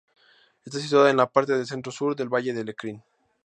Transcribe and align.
Está 0.65 0.79
situada 0.79 1.11
en 1.11 1.17
la 1.17 1.29
parte 1.31 1.63
centro-sur 1.63 2.15
del 2.15 2.27
Valle 2.33 2.53
de 2.55 2.63
Lecrín. 2.63 3.03